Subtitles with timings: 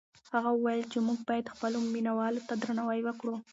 [0.33, 3.35] هغه وویل چې موږ باید خپلو مینه والو ته درناوی وکړو.